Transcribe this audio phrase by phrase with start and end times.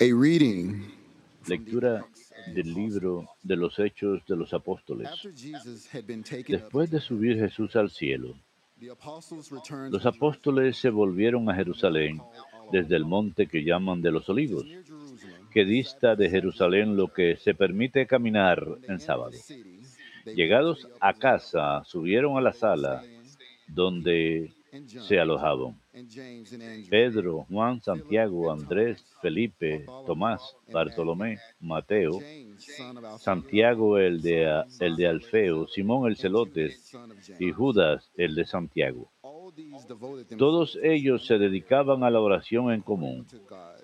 [0.00, 0.82] A reading
[1.46, 2.04] Lectura
[2.52, 5.08] del libro de los Hechos de los Apóstoles.
[6.48, 8.34] Después de subir Jesús al cielo,
[8.80, 12.20] los to apóstoles se volvieron a Jerusalén
[12.72, 14.66] desde el monte que llaman de los olivos,
[15.52, 19.36] que dista de Jerusalén lo que se permite caminar en sábado.
[20.24, 23.04] Llegados a casa, subieron a la sala
[23.68, 24.52] donde
[24.88, 25.76] se alojaban.
[26.90, 32.18] Pedro, Juan, Santiago, Andrés, Felipe, Tomás, Bartolomé, Mateo,
[33.18, 37.40] Santiago el de, el de Alfeo, Simón el celote son of James.
[37.40, 39.10] y Judas el de Santiago.
[40.38, 43.26] Todos ellos se dedicaban a la oración en común,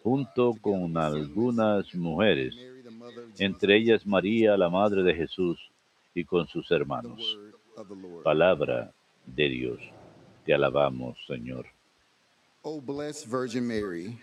[0.02, 2.56] junto con algunas mujeres,
[3.38, 5.59] entre ellas María, la madre de Jesús,
[6.14, 7.38] y con sus hermanos.
[8.25, 8.92] Palabra
[9.27, 9.99] de Dios.
[10.50, 11.64] Te alabamos, Señor.
[12.64, 14.18] O blessed Virgin Mary,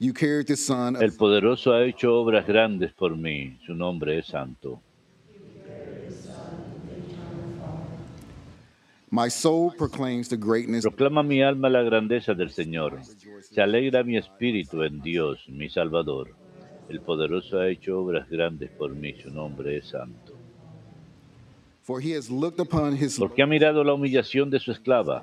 [0.00, 4.18] you carried the Son El of poderoso ha hecho obras grandes por mí, su nombre
[4.18, 4.80] es santo.
[9.12, 13.00] my soul proclaims the greatness Proclama mi alma la grandeza del Señor.
[13.42, 16.34] Se alegra mi espíritu en Dios, mi Salvador.
[16.88, 20.34] El poderoso ha hecho obras grandes por mí, su nombre es santo.
[21.84, 25.22] for he has looked upon his Porque ha mirado la humillación de su esclava.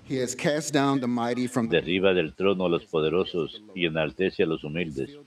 [1.69, 5.17] Derriba del trono a los poderosos y enaltece a los humildes.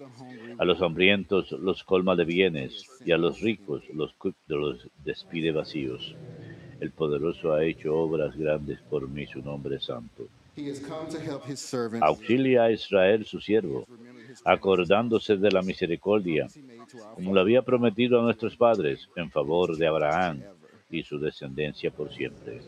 [0.58, 4.14] A los hambrientos los colma de bienes y a los ricos los,
[4.46, 6.14] los despide vacíos.
[6.80, 10.28] El poderoso ha hecho obras grandes por mí, su nombre es santo.
[10.56, 12.02] He has come to help his servants.
[12.02, 13.86] Auxilia a Israel, su siervo,
[14.44, 16.46] acordándose de la misericordia,
[17.14, 20.42] como lo había prometido a nuestros padres, en favor de Abraham
[20.90, 22.60] y su descendencia por siempre.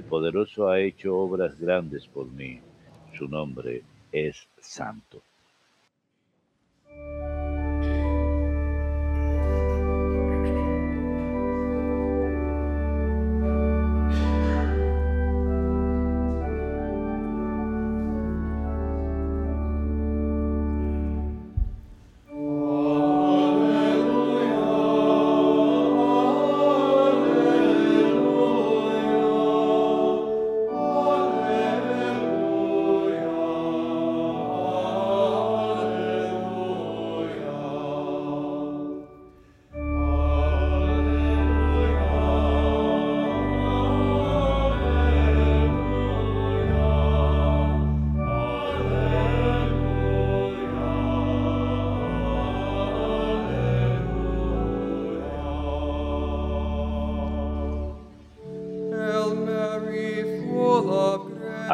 [0.00, 2.58] El poderoso ha hecho obras grandes por mí,
[3.18, 5.20] su nombre es santo.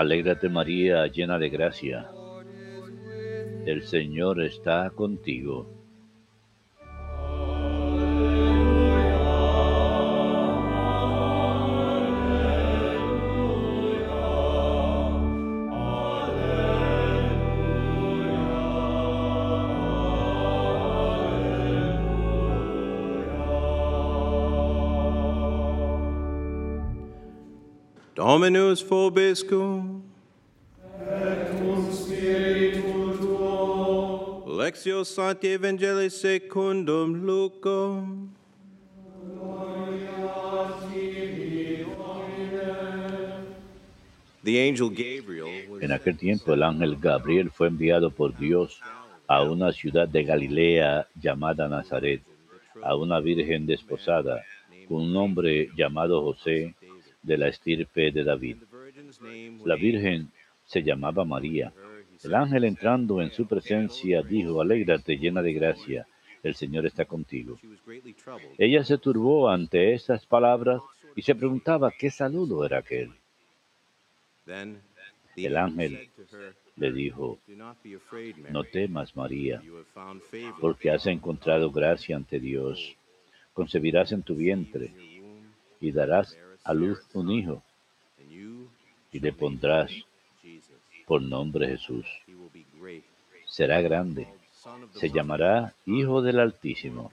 [0.06, 2.08] Alégrate María, llena de gracia.
[3.66, 5.66] El Señor está contigo.
[28.14, 29.95] Dominus vobiscum.
[34.76, 38.28] Lectio Sancti Evangelii secundum Lucum.
[44.44, 48.78] The angel Gabriel was En aquel tiempo el ángel Gabriel fue enviado por Dios
[49.26, 52.20] a una ciudad de Galilea llamada Nazaret,
[52.82, 54.44] a una virgen desposada,
[54.86, 56.74] con un hombre llamado José,
[57.22, 58.58] de la estirpe de David.
[59.64, 60.30] La virgen
[60.66, 61.72] se llamaba María.
[62.22, 66.06] El ángel entrando en su presencia dijo, Alégrate llena de gracia,
[66.42, 67.58] el Señor está contigo.
[68.58, 70.80] Ella se turbó ante estas palabras
[71.14, 73.10] y se preguntaba qué saludo era aquel.
[75.36, 76.08] El ángel
[76.76, 77.38] le dijo,
[78.50, 79.62] no temas María,
[80.60, 82.96] porque has encontrado gracia ante Dios.
[83.52, 84.92] Concebirás en tu vientre
[85.80, 87.62] y darás a luz un hijo
[89.12, 89.92] y le pondrás.
[91.06, 92.06] Por nombre Jesús.
[93.46, 94.28] Será grande,
[94.92, 97.10] se llamará Hijo del Altísimo.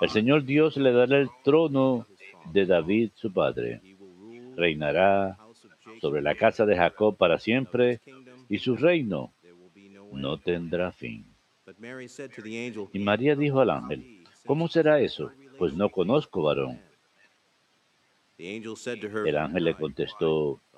[0.00, 2.06] El Señor Dios le dará el trono
[2.52, 3.80] de David su padre.
[4.56, 5.38] Reinará
[6.00, 8.00] sobre la casa de Jacob para siempre
[8.48, 10.22] y su reino no end.
[10.22, 11.24] no tendrá fin.
[12.92, 15.30] Y María dijo al ángel, ¿cómo será eso?
[15.58, 16.80] Pues no conozco varón.
[18.38, 20.60] El ángel le contestó,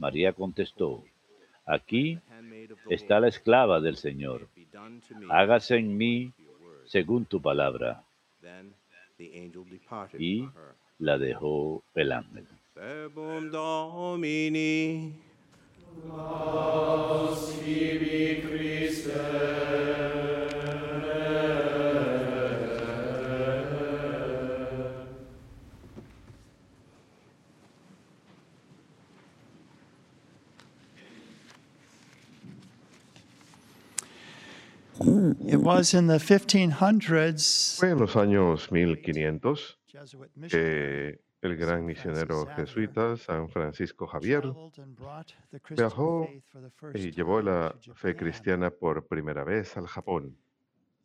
[0.00, 1.04] María contestó,
[1.66, 4.48] aquí "The handmaid of the está la esclava del Señor,
[5.28, 8.02] hágase en mí to your word." según tu palabra.
[10.18, 10.48] Y
[10.98, 12.46] la dejó el ángel.
[37.78, 44.40] Fue en los años 1500 Jesuit missionary que el gran misionero jesuita San Francisco Javier
[44.40, 47.94] traveled and brought the Christian viajó faith for the first y llevó time la to
[47.94, 50.36] fe cristiana por primera vez al Japón.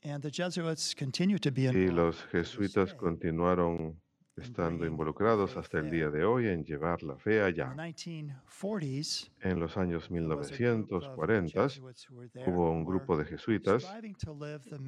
[0.04, 4.00] And the Jesuits continue to be Y involved los jesuitas continuaron
[4.38, 7.70] estando involucrados hasta el día de hoy en llevar la fe In allá.
[7.76, 12.52] the 1940s, En los años there was a group of 1940 Jesuits who were there
[12.52, 13.86] hubo un grupo de jesuitas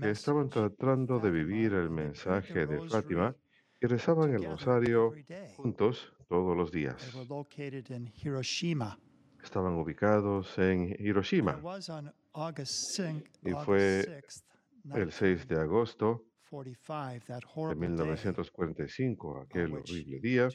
[0.01, 3.35] que estaban tratando de vivir el mensaje de Fátima
[3.79, 5.13] y rezaban el rosario
[5.55, 7.01] juntos todos los días.
[9.44, 11.53] Estaban ubicados en Hiroshima.
[11.53, 14.44] It was on August 6th, Y fue 6th,
[14.94, 20.49] el 6 de agosto 1945, that de horrible day 1945, on aquel horrible día,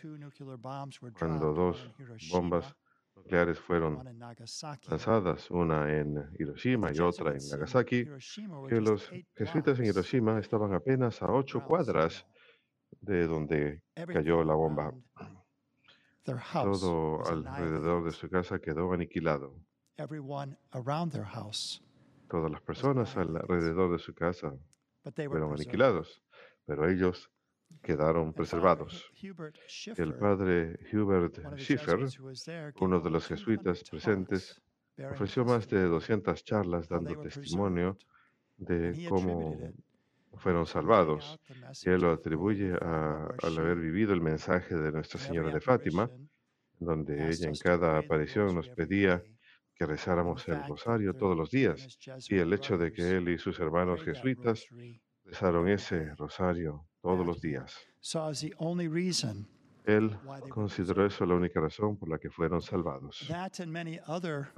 [1.18, 2.76] cuando dos one in Hiroshima, bombas
[3.14, 4.02] nucleares fueron
[4.88, 9.12] lanzadas, una en Hiroshima The y otra en Jesuits in Nagasaki, Hiroshima were que los
[9.12, 12.24] eight jesuitas en blocks Hiroshima estaban apenas a ocho cuadras
[13.00, 14.92] de donde cayó la bomba.
[15.16, 15.38] around
[16.24, 19.60] Their house Todo alrededor de su casa quedó aniquilado.
[22.28, 24.54] Todas las personas alrededor de su casa
[25.32, 26.22] fueron aniquilados,
[26.64, 27.30] pero ellos
[27.82, 29.10] quedaron preservados.
[30.02, 31.98] El padre Hubert Schiffer,
[32.80, 34.62] uno de los 200 jesuitas presentes,
[35.12, 37.10] ofreció más de testimony 200 charlas dando
[37.40, 37.96] testimonio
[38.58, 39.56] de cómo
[40.34, 41.38] fueron salvados.
[41.86, 46.10] Y él lo atribuye a- al haber vivido el mensaje de Nuestra Señora de Fátima,
[46.78, 49.22] donde ella en cada aparición nos pedía.
[49.74, 51.98] Que rezáramos el rosario todos los días.
[52.28, 54.66] Y el hecho de que él y sus hermanos jesuitas
[55.24, 57.76] rezaron ese rosario todos los días.
[59.84, 60.16] Él
[60.48, 63.24] consideró eso la única razón por la que fueron salvados.
[63.28, 64.48] That and many other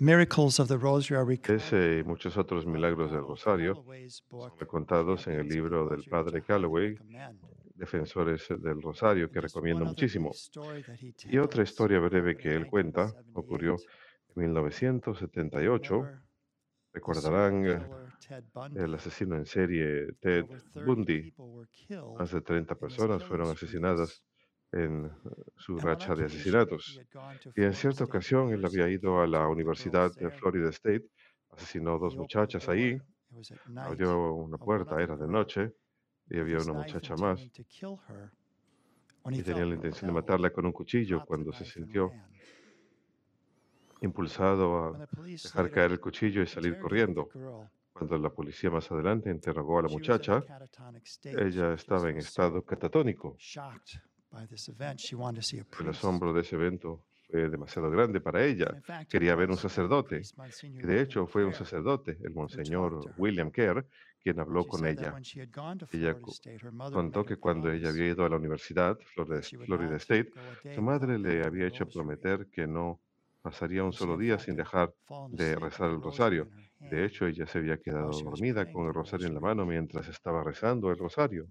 [0.00, 4.66] miracles of the rosary are recorded Ese y muchos otros milagros del Donald rosario son
[4.66, 6.96] contados en el libro del padre Calloway.
[7.76, 10.30] Defensores del Rosario, que recomiendo muchísimo.
[11.24, 13.30] Y otra historia breve que él cuenta 1978.
[13.34, 13.76] ocurrió
[14.34, 15.94] 1978.
[15.94, 16.24] remember the
[16.94, 17.80] Recordarán eh,
[18.76, 21.34] el asesino en serie Ted over 30 Bundy.
[22.16, 24.22] Más de 30 in his personas fueron asesinadas
[24.70, 25.10] en eh,
[25.56, 27.00] su racha de asesinatos.
[27.56, 30.30] Y en cierta ocasión él había ido a la Universidad de.
[30.30, 31.04] Florida State,
[31.50, 32.96] asesinó dos muchachas ahí,
[33.76, 35.72] abrió una puerta, era de noche,
[36.30, 37.40] y había una muchacha más,
[39.30, 42.12] y tenía la intención de matarla con un cuchillo cuando se sintió.
[44.04, 47.28] Impulsado a dejar caer el cuchillo y salir corriendo.
[47.92, 50.42] Cuando la policía más adelante interrogó a la muchacha,
[51.24, 53.36] ella estaba en estado catatónico.
[55.80, 58.82] El asombro de ese evento fue demasiado grande para ella.
[59.08, 60.22] Quería ver un sacerdote.
[60.62, 63.12] Y de hecho fue un sacerdote, el monseñor.
[63.16, 63.86] William Kerr,
[64.20, 65.14] quien habló con ella.
[65.92, 66.16] Ella
[66.92, 70.32] Contó que cuando ella había ido a la universidad, Florida, State,
[70.74, 73.00] su madre le había hecho prometer que no
[73.44, 74.88] pasaría un solo día sin dejar
[75.30, 76.48] de rezar el rosario.
[76.78, 80.42] De hecho, ella se había quedado dormida con el rosario en la mano mientras estaba
[80.42, 81.44] rezando el rosario.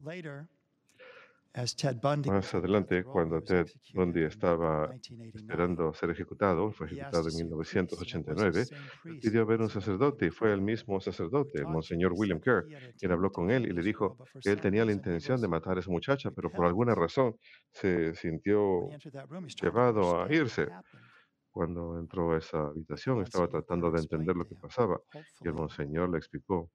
[2.25, 5.39] Más adelante, cuando Ted Bundy estaba 1989.
[5.39, 8.89] esperando ser ejecutado, fue ejecutado en see a priest, and it was the 1989, same
[9.03, 12.65] priest pidió ver un sacerdote y fue el mismo sacerdote, el Monseñor William Kerr,
[12.97, 14.91] quien habló con él y le dijo girl, but for que él tenía la reason
[14.91, 17.35] he intención de matar a esa muchacha, pero por alguna razón
[17.71, 18.89] se sintió
[19.61, 20.67] llevado a irse.
[21.53, 24.99] Cuando entró a esa habitación, estaba tratando de entender lo que pasaba
[25.39, 26.71] y el Monseñor le explicó,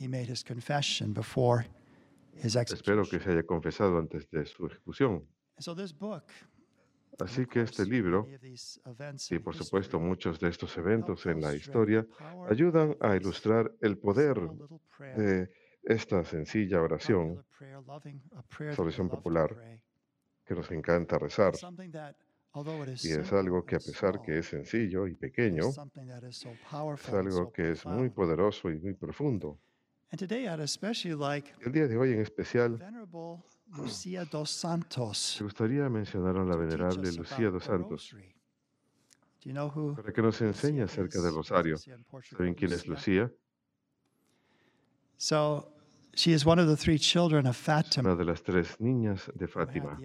[0.00, 1.66] he made his confession before
[2.42, 5.28] his espero que se haya confesado antes de su ejecución.
[7.20, 8.26] Así que este libro,
[9.30, 12.06] y por supuesto muchos de estos eventos en la historia,
[12.48, 14.38] ayudan a ilustrar el poder
[15.16, 15.50] de
[15.82, 19.80] esta sencilla oración, popular prayer, loving, a prayer esa that we oración popular
[20.44, 21.52] que nos encanta rezar.
[23.02, 25.78] Y es algo que a pesar que es sencillo y pequeño, es
[27.12, 29.58] algo que es muy poderoso y muy profundo.
[30.10, 30.56] El día
[31.86, 33.06] de hoy en especial, me
[35.44, 38.34] gustaría mencionar a la venerable Lucía dos Santos rosary.
[39.40, 41.76] Do you know who para que nos enseñe acerca del rosario.
[41.76, 42.88] ¿Saben quién es?
[42.88, 43.32] Lucía?
[45.16, 45.72] So
[46.14, 49.46] she is one of the three children of Fatima una de las tres niñas de
[49.46, 49.96] Fátima,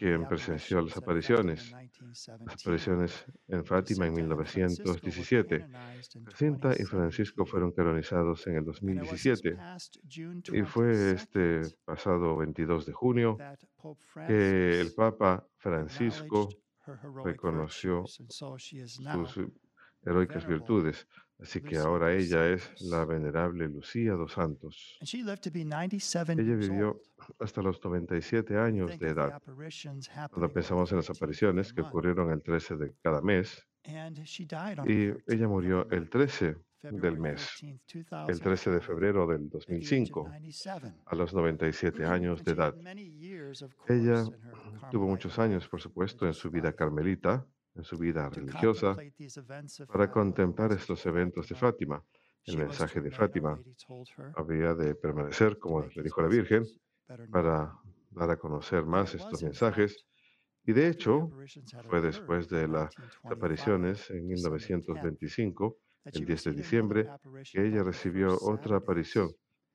[0.00, 2.62] quien presenció las apariciones, las 1917.
[2.62, 5.58] apariciones en Fátima en Jacinta and Francisco were 1917.
[5.60, 7.50] canonized in Jacinta y Francisco 2017.
[7.50, 11.76] fueron canonizados en el And it was this 2017 past June y fue este 22nd
[11.84, 13.36] pasado 22 de junio
[14.26, 16.48] que el Papa Francisco
[17.22, 19.38] reconoció sus
[20.02, 21.06] heroicas virtudes.
[21.42, 24.98] Así que ahora ella es la venerable Lucía dos Santos.
[25.00, 27.00] And she lived to be 97 Ella vivió
[27.38, 29.40] hasta los 97 We años de edad.
[30.30, 33.94] Cuando pensamos en las 13th of apariciones que ocurrieron el 13 de cada mes, y
[34.14, 37.48] the 13th ella murió el month, 13 del mes,
[37.86, 40.94] 13th, el 13 de 2005, febrero del at the age of 2005, 97.
[41.06, 42.74] a los 97 años And de edad.
[43.88, 44.24] Ella
[44.90, 48.96] tuvo muchos años, por supuesto, en su vida carmelita, en su vida religiosa,
[49.86, 51.54] para contemplar estos eventos de.
[51.54, 52.04] Fátima.
[52.46, 53.60] El mensaje de Fátima
[54.34, 56.64] había de permanecer, como le dijo la Virgen,
[57.30, 57.72] para
[58.10, 60.06] dar a conocer más estos mensajes.
[60.64, 61.30] Y de hecho,
[61.88, 62.90] fue después de las
[63.24, 67.08] 1925, apariciones en December 10th, 1925, that el she 10 de diciembre,
[67.52, 69.30] que ella recibió otra aparición.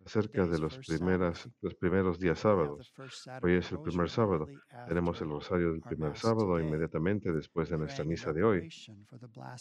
[0.05, 2.93] Acerca de los, primeras, los primeros días sábados.
[3.41, 4.45] Hoy es el primer sábado.
[4.87, 8.69] Tenemos el rosario del primer sábado inmediatamente después de nuestra misa de hoy,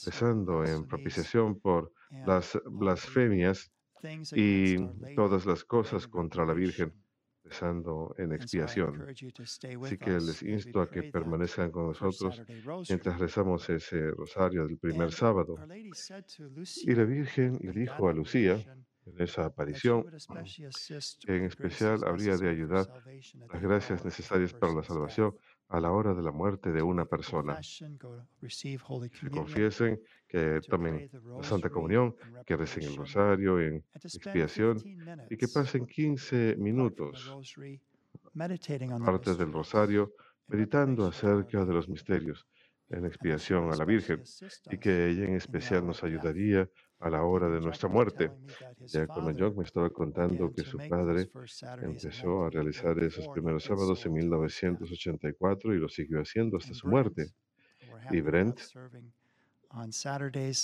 [0.04, 1.92] rezando en propiciación por
[2.26, 3.72] las blasfemias
[4.32, 4.76] y
[5.14, 6.92] todas las cosas contra la Virgen,
[7.42, 9.06] rezando en expiación.
[9.82, 12.42] Así que les insto a que permanezcan con nosotros
[12.88, 15.56] mientras rezamos ese rosario del primer sábado.
[16.82, 18.58] Y la Virgen le dijo a Lucía,
[19.06, 20.04] en esa aparición,
[21.26, 22.86] que en especial habría de ayudar
[23.52, 25.36] las gracias necesarias para la salvación
[25.68, 27.58] a la hora de la muerte de una persona.
[29.20, 32.14] Que confiesen, que to tomen la Santa Comunión,
[32.46, 37.34] que recen el rosario en expiación 15 y que pasen 15 apart from the minutos,
[39.04, 40.12] parte del rosario,
[40.48, 42.46] meditando acerca de los misterios,
[42.90, 44.22] en expiación a la Virgen,
[44.70, 46.68] y que ella en especial nos ayudaría
[47.04, 48.30] a la hora de nuestra muerte.
[48.86, 51.28] Ya cuando father John me estaba contando que su padre
[51.82, 54.74] empezó a 1984 realizar esos primeros sábados en sold to his death.
[54.94, 57.32] 1984 y lo siguió haciendo hasta su muerte.
[58.10, 58.58] Y Brent,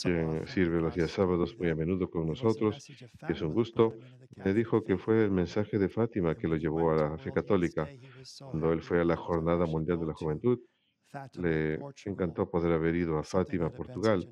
[0.03, 2.87] quien sirve los días sábados muy a menudo con nosotros,
[3.27, 3.95] que es un gusto,
[4.37, 7.89] me dijo que fue el mensaje de Fátima que lo llevó a la fe católica.
[8.39, 10.61] Cuando él fue a la Jornada Mundial de la Juventud,
[11.35, 14.29] le encantó poder haber ido a Fátima, Portugal,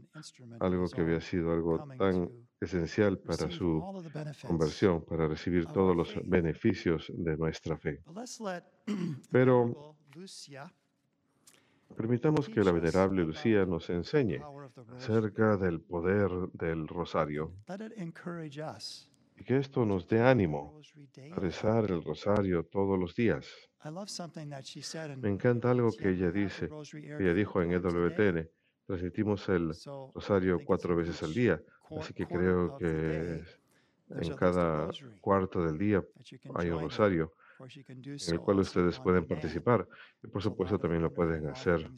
[0.60, 2.30] algo que había sido algo tan
[2.60, 3.82] esencial para su
[4.46, 8.02] conversión, para recibir todos los beneficios de nuestra fe.
[9.30, 9.96] Pero
[11.96, 14.40] permitamos que la venerable Lucía nos enseñe
[14.96, 17.54] acerca del poder del rosario
[19.36, 20.80] y que esto nos dé ánimo
[21.32, 23.46] a rezar el rosario todos los días.
[23.84, 26.68] I love something that she said Me encanta algo que ella dice,
[27.18, 27.72] ella dijo en.
[27.72, 28.48] EWTN.
[28.86, 29.72] Transmitimos el
[30.14, 33.44] rosario cuatro veces al día, así que creo que
[34.10, 34.88] en cada
[35.20, 36.02] cuarto del día
[36.54, 39.86] hay un rosario en el cual ustedes pueden participar
[40.22, 41.90] y por supuesto también lo pueden hacer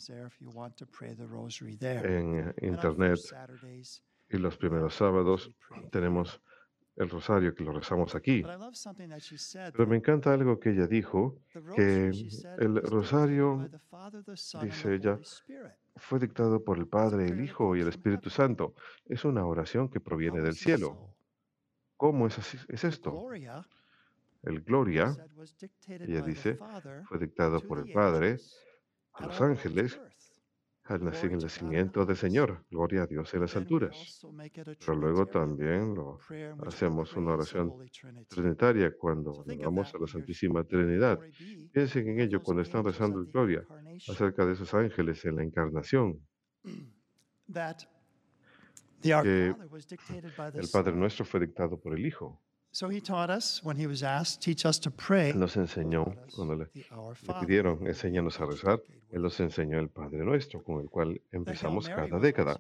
[1.80, 3.20] en internet
[4.30, 5.50] y los have primeros sábados
[5.90, 6.40] tenemos
[7.00, 8.42] el rosario que lo rezamos aquí.
[9.72, 11.38] Pero me encanta algo que ella dijo,
[11.74, 12.12] que
[12.58, 13.70] el rosario,
[14.62, 15.18] dice ella,
[15.96, 18.28] fue dictado por el Padre, el Hijo y el Espíritu.
[18.28, 18.74] Santo.
[19.06, 21.14] Es una oración que proviene del cielo.
[21.96, 23.14] ¿Cómo es, así, es esto?
[24.42, 25.16] El Gloria
[25.88, 26.58] ella dice,
[27.08, 28.36] fue dictado por el Padre
[29.14, 29.98] a los ángeles.
[30.90, 32.16] Al nacer el nacimiento del.
[32.16, 32.64] Señor.
[32.68, 34.20] Gloria a Dios en las alturas.
[34.64, 36.18] Pero luego también lo
[36.66, 37.72] hacemos una oración
[38.28, 41.20] trinitaria cuando that a la Santísima Trinidad.
[41.72, 43.64] Piensen en ello cuando están rezando el Gloria
[44.08, 46.20] acerca de esos ángeles en la encarnación.
[49.02, 49.54] que
[50.54, 50.92] El Padre.
[50.92, 52.40] Nuestro fue dictado por el Hijo.
[52.72, 55.30] So he taught us when he was asked, teach us to pray.
[55.30, 56.04] Él nos enseñó,
[56.36, 60.88] cuando le, le pidieron, enséñanos a rezar, Él nos enseñó el Padre Nuestro, con el
[60.88, 62.56] cual empezamos cada década.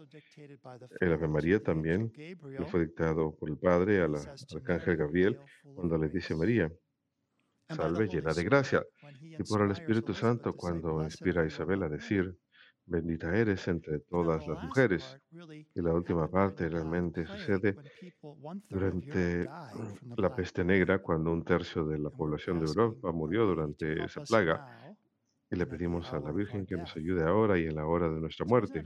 [1.00, 4.58] El Ave María también le fue dictado por el Padre a He la says to
[4.58, 6.72] Arcángel Gabriel "Hail, full of cuando le dice grace." María,
[7.68, 8.84] salve llena de gracia.
[9.22, 12.36] Y por el Espíritu Santo cuando "Blessed inspira a Isabel a among women." decir,
[12.90, 15.18] bendita eres entre todas las mujeres.
[15.74, 17.76] Y la última parte realmente sucede
[18.68, 19.48] durante
[20.16, 24.96] la peste negra, cuando un tercio de la población de Europa murió durante esa plaga.
[25.52, 28.20] Y le pedimos a la Virgen que nos ayude ahora y en la hora de
[28.20, 28.84] nuestra muerte.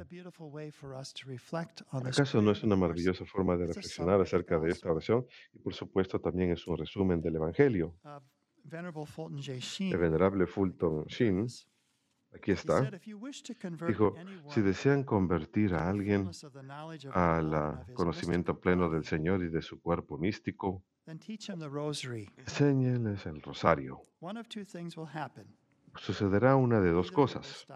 [1.90, 5.26] ¿Acaso no es una maravillosa forma de reflexionar acerca de esta oración?
[5.52, 7.94] Y por supuesto también es un resumen del Evangelio.
[9.92, 11.46] El venerable Fulton Sheen,
[12.34, 12.90] aquí está,
[13.86, 14.14] dijo,
[14.48, 16.30] si desean convertir a alguien
[17.12, 20.82] al conocimiento pleno del Señor y de su cuerpo místico,
[22.36, 24.00] enséñeles el rosario.
[25.96, 27.66] Sucederá una de dos cosas.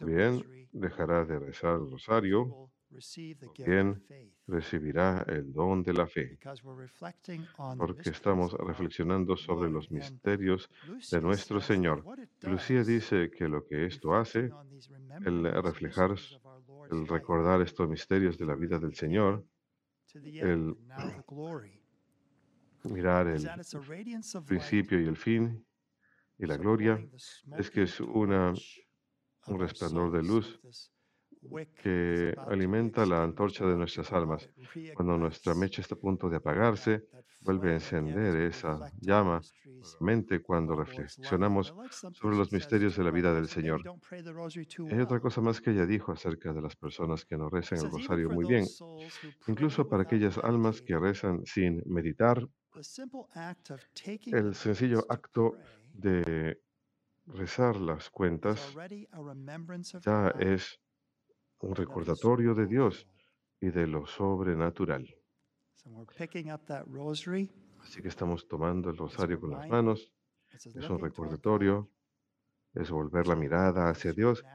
[0.00, 2.70] bien dejará de rezar el rosario,
[4.06, 4.32] faith.
[4.46, 6.36] recibirá el don de la fe,
[7.78, 10.68] porque estamos reflexionando sobre los misterios
[11.10, 12.02] de nuestro Señor.
[12.50, 14.50] Lucía dice que lo que esto hace,
[15.24, 16.10] el reflejar,
[16.90, 19.44] el recordar estos misterios de la vida del Señor,
[20.48, 20.74] el
[22.84, 23.42] mirar el
[24.46, 25.64] principio y el fin
[26.38, 26.98] y la gloria,
[27.58, 28.52] es que es una-
[29.46, 30.58] un resplandor de luz
[31.82, 34.48] que alimenta la antorcha de nuestras almas.
[34.94, 37.04] Cuando nuestra mecha está a punto de apagarse,
[37.42, 41.74] vuelve a encender esa llama of cuando reflexionamos
[42.12, 43.80] sobre los misterios de la vida del Señor.
[44.90, 47.90] Hay otra cosa más que ella dijo acerca de las personas que no rezan el
[47.90, 48.66] says, "Even rosario muy bien,
[49.46, 52.46] incluso para aquellas almas que rezan sin meditar,
[54.26, 55.56] el sencillo acto
[55.92, 56.60] de
[57.26, 58.74] rezar las cuentas
[60.04, 60.80] ya es
[61.60, 63.08] un recordatorio de Dios
[63.60, 65.06] y de lo sobrenatural.
[65.76, 67.50] So we're picking up that rosary.
[67.78, 70.12] Así que estamos tomando el rosario con las manos,
[70.74, 71.90] es un recordatorio,
[72.74, 74.46] es volver la mirada hacia Dios,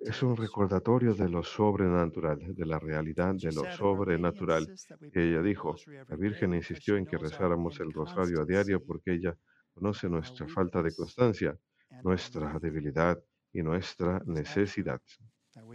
[0.00, 4.72] es un recordatorio de lo sobrenatural, de la realidad de lo said, "Our Lady sobrenatural.
[5.12, 5.74] ella dijo,
[6.08, 9.36] la Virgen insistió en que rezáramos el rosario a diario porque ella
[9.74, 11.58] conoce nuestra falta de constancia,
[12.02, 13.18] nuestra debilidad
[13.52, 15.00] y nuestra necesidad.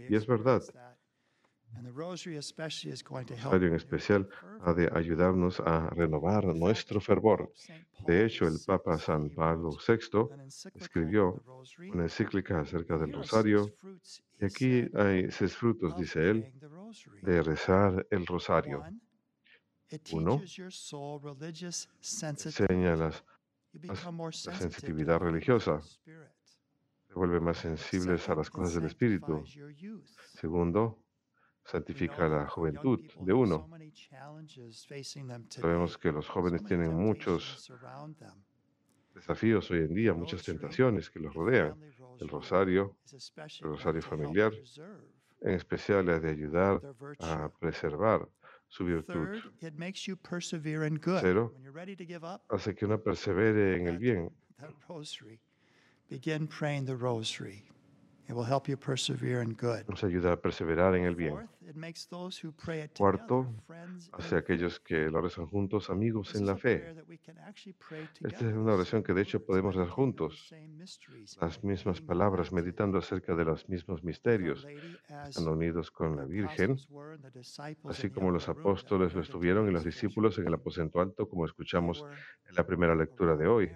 [0.08, 0.62] Y es verdad.
[1.74, 1.92] El
[3.36, 4.28] rosario en especial
[4.60, 7.52] ha de ayudarnos a renovar nuestro fervor.
[8.06, 10.28] De hecho, el Papa San Pablo VI
[10.74, 11.42] escribió
[11.92, 13.74] una encíclica acerca del rosario
[14.38, 16.52] y aquí hay seis frutos, dice él,
[17.22, 18.84] de rezar el rosario.
[20.12, 20.42] Uno,
[22.44, 23.12] Enseña la
[24.46, 25.80] of the religiosa.
[27.12, 29.44] Se vuelve más sensibles a las cosas del Espíritu.
[30.32, 30.98] Segundo,
[31.62, 33.68] santifica la juventud de uno.
[35.50, 37.70] Sabemos que los jóvenes tienen muchos
[39.14, 41.78] desafíos hoy en día, muchas tentaciones que los rodean.
[42.18, 44.54] El rosario, el rosario familiar,
[45.42, 46.80] en especial, ha de ayudar
[47.20, 48.26] a preservar
[48.68, 49.28] su virtud.
[51.36, 54.30] Up, Hace que uno persevere en el bien.
[56.12, 57.64] That rosary, begin praying the rosary.
[58.28, 59.84] It will help you persevere in good.
[59.88, 61.34] Nos ayuda a perseverar en el bien.
[61.34, 65.10] Fourth, it makes those who pray it Cuarto, together friends in Hace a aquellos que
[65.10, 66.94] lo rezan juntos, amigos en la fe.
[68.22, 70.54] Esta es una oración que de hecho podemos rezar juntos.
[71.40, 74.66] Las mismas palabras, meditando acerca de los mismos misterios.
[75.28, 76.78] Están unidos con la Virgen,
[77.84, 82.04] así como los apóstoles lo estuvieron y los discípulos en el aposento alto, como escuchamos
[82.48, 83.72] en la primera lectura de hoy.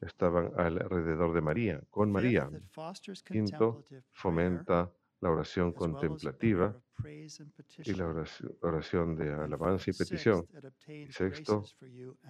[0.00, 2.48] Estaban alrededor de María, con María.
[3.24, 6.76] Quinto, fomenta la oración contemplativa
[7.84, 10.46] y la oración, oración de alabanza y petición.
[10.64, 11.64] obtains sexto,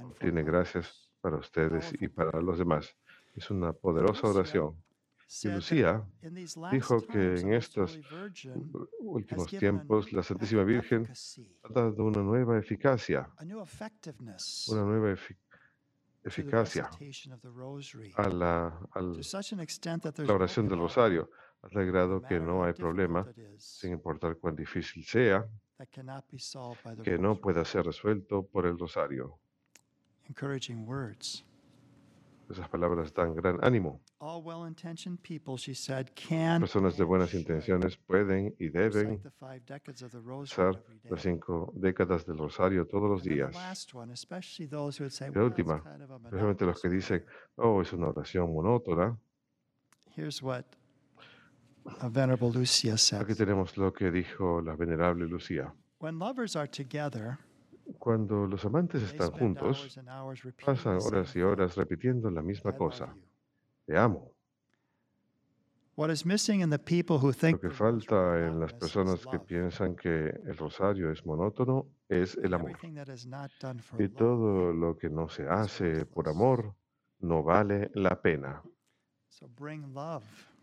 [0.03, 2.97] Obtiene gracias para ustedes y para los demás.
[3.35, 4.83] Es una poderosa Lucia oración.
[5.45, 8.01] Y Lucía in these last dijo que en estos
[9.01, 11.07] últimos tiempos la Santísima Virgen
[11.65, 13.29] ha dado una nueva eficacia,
[14.71, 15.48] una nueva efi- to the
[16.25, 16.91] eficacia
[18.17, 21.31] a la, there's la oración del rosario,
[21.63, 23.27] a tal grado que no hay problema,
[23.57, 25.47] sin importar cuán difícil sea,
[27.03, 29.39] que no pueda ser resuelto por el rosario.
[30.29, 31.45] Encouraging words.
[32.51, 34.01] Esas palabras dan gran ánimo.
[34.21, 39.31] All well-intentioned people, she said, can Personas de buenas intenciones pueden y deben recite the
[39.31, 43.55] five decades of the rosary usar las cinco décadas del rosario todos los días.
[43.55, 45.83] la última,
[46.25, 47.27] especialmente los que dicen, prayer."
[47.59, 49.17] oh, es una oración monótona.
[50.17, 50.65] Here's what
[52.01, 53.23] a Venerable Lucia said.
[53.23, 55.73] Aquí tenemos lo que dijo la venerable Lucía.
[56.01, 57.39] When lovers are together,
[58.01, 59.97] Cuando los amantes están juntos,
[60.67, 63.15] pasan horas y horas repitiendo la "I misma cosa.
[63.89, 64.33] You." Te amo.
[65.97, 68.73] What is missing in the people who Lo think que the rosary falta en las
[68.73, 69.47] personas que love.
[69.47, 72.71] piensan que el rosario es monótono es el amor.
[72.71, 74.17] everything that is not done for Y love.
[74.17, 76.75] todo lo que no se hace por amor
[77.19, 78.63] no vale la pena.
[79.29, 80.23] So bring love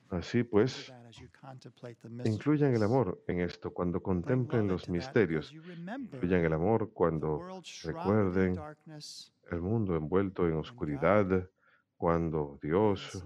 [0.09, 2.83] Así pues, that as you contemplate the incluyan el mysteries.
[2.83, 5.51] amor en esto cuando contemplen love los misterios.
[5.51, 10.47] you remember Incluyan el amor the cuando world shrouded in recuerden darkness el mundo envuelto
[10.47, 11.49] en oscuridad,
[11.97, 13.23] cuando Dios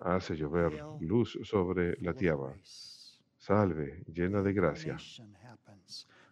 [0.00, 2.54] hace llover luz sobre la tierra.
[3.36, 4.96] Salve, llena de gracia.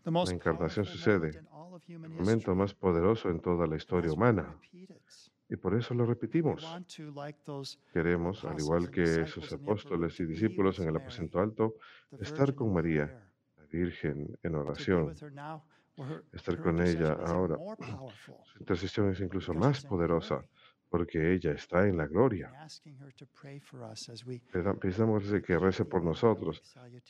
[0.05, 1.43] Most encarnación sucede,
[1.89, 4.57] El momento más poderoso en toda la historia humana.
[5.51, 6.67] Y por eso lo repetimos.
[7.93, 11.75] Queremos, al igual que upper apóstoles y discípulos en el aposento alto,
[12.21, 15.15] estar con María, la Virgen en oración.
[16.33, 17.57] Estar con ella ahora.
[18.45, 20.45] Su intercesión es incluso más poderosa
[20.89, 22.51] porque ella está en la gloria.
[24.81, 26.63] Pedimos que rece por nosotros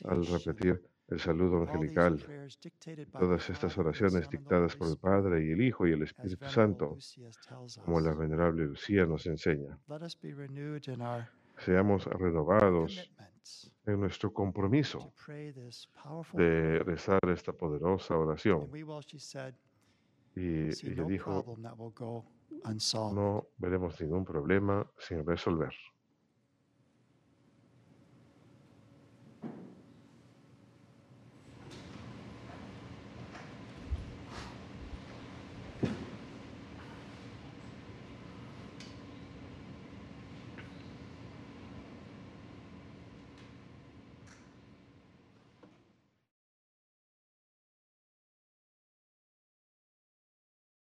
[0.03, 2.19] al repetir el saludo angelical.
[3.11, 6.97] Todas estas oraciones dictadas por el Padre y el Hijo y el Espíritu Santo,
[7.83, 9.79] como la venerable Lucía nos enseña.
[9.87, 11.27] Let us be renewed in our
[11.65, 13.11] Seamos renovados
[13.85, 15.13] en nuestro compromiso
[16.33, 18.69] de rezar esta poderosa oración.
[20.35, 21.57] Y ella no dijo,
[23.13, 25.73] no veremos ningún problema sin resolver.